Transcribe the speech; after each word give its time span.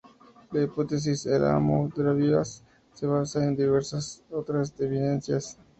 La 0.51 0.63
hipótesis 0.63 1.27
elamo-drávidas 1.27 2.63
se 2.91 3.05
basa 3.05 3.45
en 3.45 3.55
diversas 3.55 4.23
otras 4.31 4.73
evidencias. 4.79 5.59